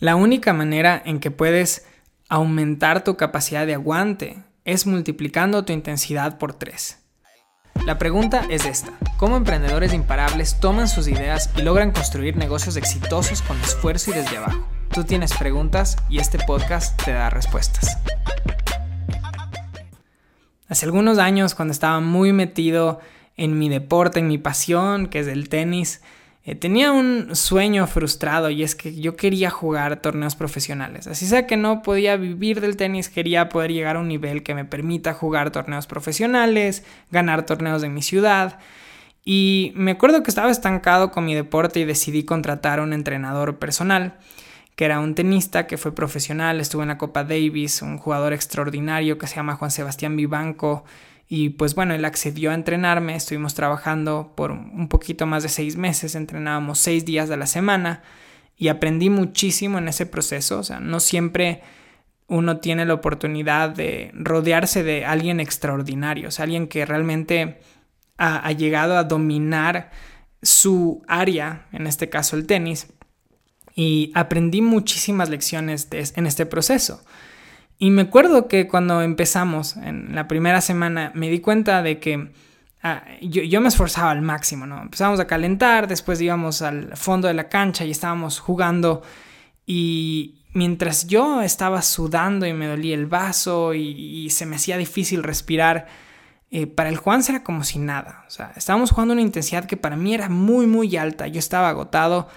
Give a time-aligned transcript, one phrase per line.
[0.00, 1.86] La única manera en que puedes
[2.30, 6.98] aumentar tu capacidad de aguante es multiplicando tu intensidad por 3.
[7.84, 8.92] La pregunta es esta.
[9.18, 14.38] ¿Cómo emprendedores imparables toman sus ideas y logran construir negocios exitosos con esfuerzo y desde
[14.38, 14.66] abajo?
[14.90, 17.98] Tú tienes preguntas y este podcast te da respuestas.
[20.66, 23.00] Hace algunos años, cuando estaba muy metido
[23.36, 26.00] en mi deporte, en mi pasión, que es el tenis,
[26.54, 31.06] tenía un sueño frustrado y es que yo quería jugar torneos profesionales.
[31.06, 34.54] Así sea que no podía vivir del tenis, quería poder llegar a un nivel que
[34.54, 38.58] me permita jugar torneos profesionales, ganar torneos de mi ciudad.
[39.24, 43.58] Y me acuerdo que estaba estancado con mi deporte y decidí contratar a un entrenador
[43.58, 44.14] personal,
[44.80, 49.18] que era un tenista que fue profesional, estuvo en la Copa Davis, un jugador extraordinario
[49.18, 50.84] que se llama Juan Sebastián Vivanco
[51.28, 55.76] y pues bueno, él accedió a entrenarme, estuvimos trabajando por un poquito más de seis
[55.76, 58.02] meses, entrenábamos seis días de la semana
[58.56, 61.60] y aprendí muchísimo en ese proceso, o sea, no siempre
[62.26, 67.60] uno tiene la oportunidad de rodearse de alguien extraordinario, o sea, alguien que realmente
[68.16, 69.90] ha, llegado a dominar
[70.40, 72.94] su área, en este caso el tenis,
[73.74, 77.02] y aprendí muchísimas lecciones en este proceso.
[77.78, 82.30] Y me acuerdo que cuando empezamos, en la primera semana, me di cuenta de que
[82.82, 84.82] ah, yo, me esforzaba al máximo, ¿no?
[84.82, 89.02] Empezamos a calentar, después íbamos al fondo de la cancha y estábamos jugando
[89.64, 95.22] y mientras yo estaba sudando y me dolía el vaso y, se me hacía difícil
[95.22, 95.86] respirar,
[96.50, 98.24] eh, para el Juan era como si nada.
[98.26, 101.28] O sea, estábamos jugando una intensidad que para mí era muy, muy alta.
[101.28, 102.28] Yo estaba agotado,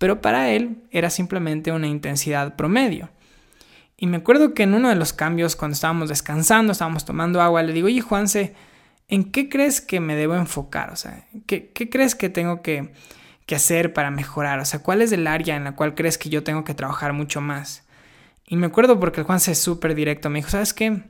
[0.00, 3.10] pero para él era simplemente una intensidad promedio.
[3.98, 7.62] Y me acuerdo que en uno de los cambios, cuando estábamos descansando, estábamos tomando agua,
[7.62, 8.54] le digo, oye Juanse,
[9.08, 10.90] ¿en qué crees que me debo enfocar?
[10.90, 12.94] O sea, ¿qué, crees que tengo que,
[13.54, 14.58] hacer para mejorar?
[14.60, 17.12] O sea, ¿cuál es el área en la cual crees que yo tengo que trabajar
[17.12, 17.84] mucho más?
[18.46, 21.02] Y me acuerdo porque el Juanse es súper directo, me dijo, ¿sabes qué?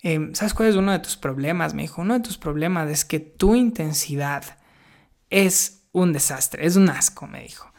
[0.00, 1.74] Em, ¿Sabes cuál es uno de tus problemas?
[1.74, 4.56] Me dijo, uno de tus problemas es que tu intensidad
[5.28, 7.75] es un desastre, es un asco, me dijo.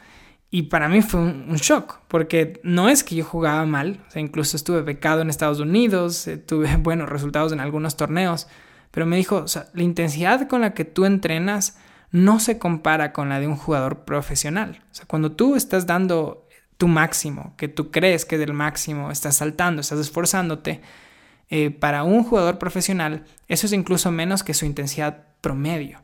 [0.49, 4.21] Y para mí fue un, shock, porque no es que yo jugaba mal, o sea,
[4.21, 8.47] incluso estuve becado en Estados Unidos, eh, tuve buenos resultados en algunos torneos,
[8.91, 11.77] pero me dijo, la intensidad con la que tú entrenas
[12.11, 14.81] no se compara con la de un jugador profesional.
[14.91, 16.47] O sea, cuando tú estás dando
[16.77, 20.81] tu máximo, que tú crees que es el máximo, estás saltando, estás esforzándote,
[21.49, 26.01] eh, para un jugador profesional, eso es incluso menos que su intensidad promedio.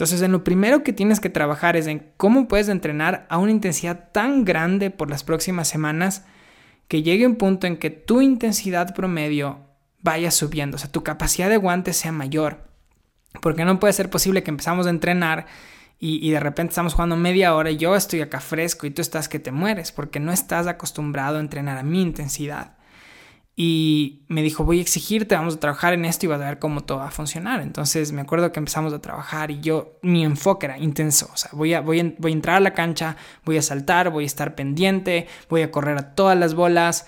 [0.00, 3.50] Entonces, en lo primero que tienes que trabajar es en cómo puedes entrenar a una
[3.50, 6.24] intensidad tan grande por las próximas semanas
[6.88, 9.58] que llegue un punto en que tu intensidad promedio
[10.00, 12.70] vaya subiendo, o sea, tu capacidad de aguante sea mayor.
[13.42, 15.44] Porque no puede ser posible que empezamos a entrenar
[15.98, 19.02] y, y, de repente estamos jugando media hora y yo estoy acá fresco y tú
[19.02, 22.78] estás que te mueres porque no estás acostumbrado a entrenar a mi intensidad
[23.62, 26.58] y me dijo, voy a exigirte, vamos a trabajar en esto y vas a ver
[26.58, 27.60] cómo todo va a funcionar.
[27.60, 31.50] Entonces me acuerdo que empezamos a trabajar y yo, mi enfoque era intenso, o sea,
[31.52, 34.54] voy a, voy voy a entrar a la cancha, voy a saltar, voy a estar
[34.54, 37.06] pendiente, voy a correr a todas las bolas.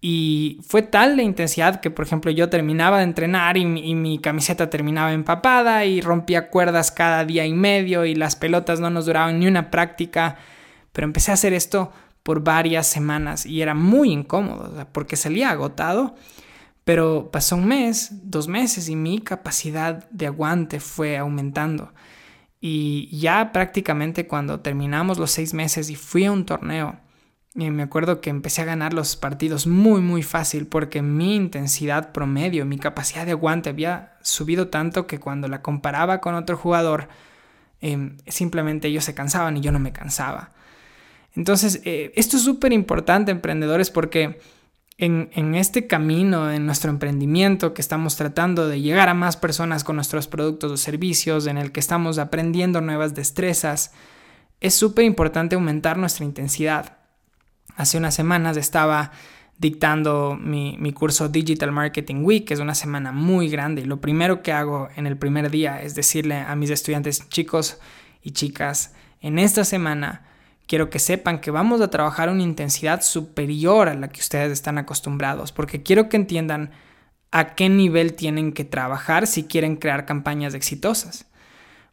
[0.00, 4.68] Y fue tal la intensidad que, por ejemplo, yo terminaba de entrenar y mi, camiseta
[4.70, 9.38] terminaba empapada y rompía cuerdas cada día y medio y las pelotas no nos duraban
[9.38, 10.34] ni una práctica.
[10.92, 11.92] Pero empecé a hacer esto
[12.22, 16.14] por varias semanas y era muy incómodo porque salía agotado.
[16.84, 21.92] Pero pasó un mes, dos meses y mi capacidad de aguante fue aumentando.
[22.60, 26.98] Y ya prácticamente cuando terminamos los seis meses y fui a un torneo,
[27.54, 32.12] y me acuerdo que empecé a ganar los partidos muy muy fácil porque mi intensidad
[32.12, 37.08] promedio, mi capacidad de aguante había subido tanto que cuando la comparaba con otro jugador,
[37.80, 40.52] em, simplemente ellos se cansaban y yo no me cansaba.
[41.34, 44.40] Entonces, eh, esto es súper importante, emprendedores, porque
[44.98, 49.82] en, en, este camino, en nuestro emprendimiento, que estamos tratando de llegar a más personas
[49.82, 53.92] con nuestros productos o servicios, en el que estamos aprendiendo nuevas destrezas,
[54.60, 56.98] es súper importante aumentar nuestra intensidad.
[57.76, 59.12] Hace unas semanas estaba
[59.58, 63.82] dictando mi, mi, curso Digital Marketing Week, que es una semana muy grande.
[63.82, 67.78] Y lo primero que hago en el primer día es decirle a mis estudiantes, chicos
[68.22, 70.31] y chicas, en esta semana
[70.66, 74.78] quiero que sepan que vamos a trabajar una intensidad superior a la que ustedes están
[74.78, 76.70] acostumbrados, porque quiero que entiendan
[77.30, 81.26] a qué nivel tienen que trabajar si quieren crear campañas exitosas.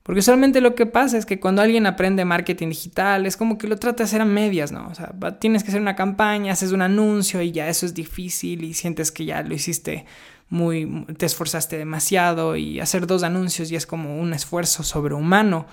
[0.04, 3.68] Porque usualmente lo que pasa es que cuando alguien aprende marketing digital es como que
[3.68, 4.88] lo trata de hacer a medias, ¿no?
[4.88, 8.64] O sea, tienes que hacer una campaña, haces un anuncio y ya eso es difícil
[8.64, 10.06] y sientes que ya lo hiciste
[10.50, 15.68] muy, te esforzaste demasiado y hacer dos anuncios y es como un esfuerzo sobrehumano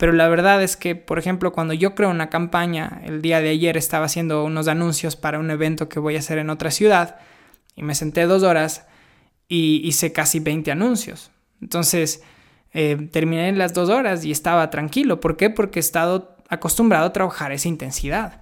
[0.00, 3.50] Pero la verdad es que, por ejemplo, cuando yo creo una campaña, el día de
[3.50, 7.16] ayer estaba haciendo unos anuncios para un evento que voy a hacer en otra ciudad
[7.76, 8.86] y me senté dos horas
[9.46, 11.30] y hice casi 20 anuncios.
[11.60, 12.22] Entonces,
[12.72, 15.20] eh, terminé las dos horas y estaba tranquilo.
[15.20, 15.50] ¿Por qué?
[15.50, 18.40] Porque he estado acostumbrado a trabajar esa intensidad.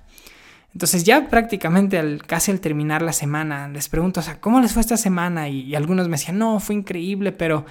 [0.73, 4.75] Entonces ya prácticamente al, casi al terminar la semana les pregunto, o sea, ¿cómo les
[4.75, 5.49] fue esta semana?
[5.49, 7.67] y algunos me decían, no, fue increíble, pero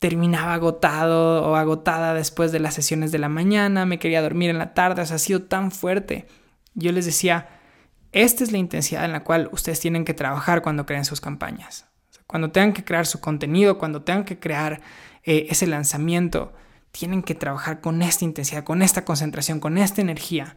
[0.00, 4.58] terminaba agotado o agotada después de las sesiones de la mañana, me quería dormir en
[4.58, 6.26] la tarde, o sea, ha sido tan fuerte.
[6.74, 7.48] Yo les decía,
[8.12, 11.86] esta es la intensidad en la cual ustedes tienen que trabajar cuando creen sus campañas.
[12.26, 14.80] cuando tengan que crear su contenido, cuando tengan que crear
[15.24, 16.52] eh, ese lanzamiento,
[16.92, 20.56] tienen que trabajar con esta intensidad, con esta concentración, con esta energía,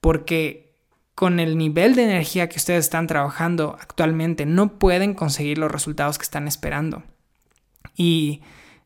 [0.00, 0.74] porque
[1.14, 6.18] con el nivel de energía que ustedes están trabajando actualmente no pueden conseguir los resultados
[6.18, 7.04] que están esperando.
[7.98, 8.42] Y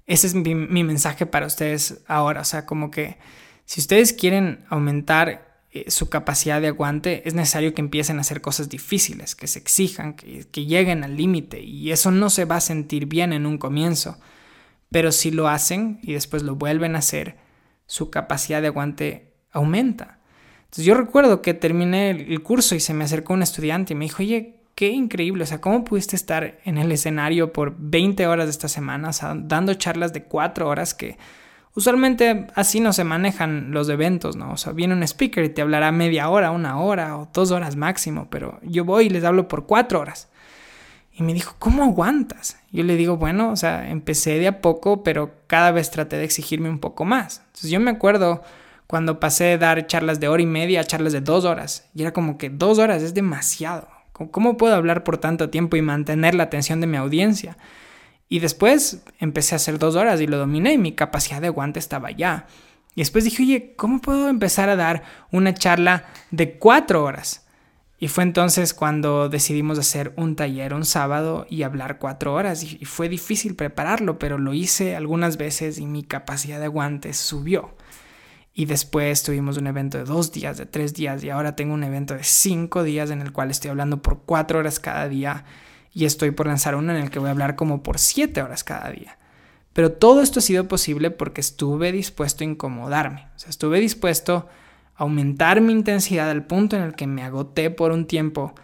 [0.07, 2.41] ese es mi, mensaje para ustedes ahora.
[2.41, 3.19] O sea, como que
[3.67, 8.41] si ustedes quieren aumentar eh, su capacidad de aguante, es necesario que empiecen a hacer
[8.41, 11.61] cosas difíciles, que se exijan, que, que lleguen al límite.
[11.61, 14.19] Y eso no se va a sentir bien en un comienzo.
[14.91, 17.37] Pero si lo hacen y después lo vuelven a hacer,
[17.87, 20.21] su capacidad de aguante aumenta.
[20.65, 24.07] Entonces yo recuerdo que terminé el curso y se me acercó un estudiante y me
[24.07, 28.47] dijo, oye, qué increíble, o sea, ¿cómo pudiste estar en el escenario por 20 horas
[28.47, 31.19] de esta semana, o sea, dando charlas de 4 horas que
[31.75, 34.53] usualmente así no se manejan los eventos, ¿no?
[34.53, 37.77] O sea, viene un speaker y te hablará media hora, una hora o dos horas
[37.77, 40.29] máximo, pero yo voy y les hablo por 4 horas.
[41.15, 42.59] Y me dijo, ¿cómo aguantas?
[42.71, 46.25] Yo le digo, bueno, o sea, empecé de a poco, pero cada vez traté de
[46.25, 47.43] exigirme un poco más.
[47.49, 48.43] Entonces yo me acuerdo
[48.87, 51.91] cuando pasé de dar charlas de hora y media a charlas de dos horas.
[51.95, 53.89] Y era como que dos horas es demasiado.
[54.31, 57.57] ¿Cómo puedo hablar por tanto tiempo y mantener la atención de mi audiencia?
[58.29, 61.79] Y después empecé a hacer dos horas y lo dominé y mi capacidad de aguante
[61.79, 62.47] estaba ya.
[62.95, 67.47] Y después dije, oye, ¿cómo puedo empezar a dar una charla de cuatro horas?
[67.99, 72.65] Y fue entonces cuando decidimos hacer un taller un sábado y hablar cuatro horas.
[72.65, 77.75] Y fue difícil prepararlo, pero lo hice algunas veces y mi capacidad de aguante subió.
[78.55, 81.85] Y después tuvimos un evento de dos días, de tres días, y ahora tengo un
[81.85, 85.45] evento de cinco días en el cual estoy hablando por cuatro horas cada día.
[85.95, 88.65] Y estoy por lanzar uno en el que voy a hablar como por siete horas
[88.65, 89.19] cada día.
[89.73, 93.29] Pero todo esto ha sido posible porque estuve dispuesto a incomodarme.
[93.35, 94.49] O sea, estuve dispuesto
[94.97, 98.55] a aumentar mi intensidad al punto en el que me agoté por un tiempo.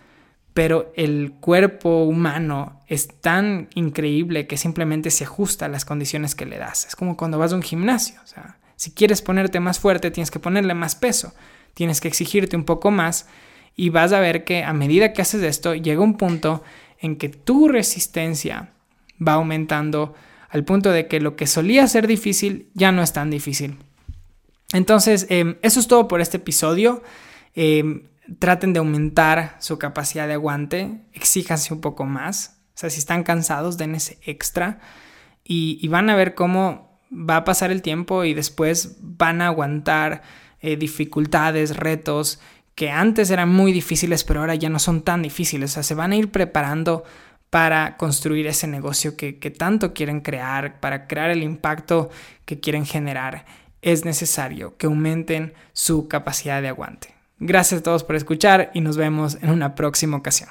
[0.52, 6.46] Pero el cuerpo humano es tan increíble que simplemente se ajusta a las condiciones que
[6.46, 6.86] le das.
[6.86, 8.20] Es como cuando vas a un gimnasio.
[8.22, 11.34] O sea, si quieres ponerte más fuerte, tienes que ponerle más peso,
[11.74, 13.26] tienes que exigirte un poco más
[13.74, 16.62] y vas a ver que a medida que haces esto, llega un punto
[17.00, 18.70] en que tu resistencia
[19.20, 20.14] va aumentando
[20.48, 23.78] al punto de que lo que solía ser difícil ya no es tan difícil.
[24.72, 27.02] Entonces, em, eso es todo por este episodio.
[27.56, 28.04] Em,
[28.38, 32.60] traten de aumentar su capacidad de aguante, exíjanse un poco más.
[32.76, 34.78] O sea, si están cansados, den ese extra
[35.42, 39.46] y, y van a ver cómo va a pasar el tiempo y después van a
[39.46, 40.22] aguantar
[40.60, 42.40] eh, dificultades, retos
[42.74, 45.72] que antes eran muy difíciles, pero ahora ya no son tan difíciles.
[45.72, 47.02] O sea, se van a ir preparando
[47.50, 52.08] para construir ese negocio que, que tanto quieren crear, para crear el impacto
[52.44, 53.46] que quieren generar.
[53.82, 57.14] Es necesario que aumenten su capacidad de aguante.
[57.40, 60.50] Gracias a todos por escuchar y nos vemos en una próxima ocasión.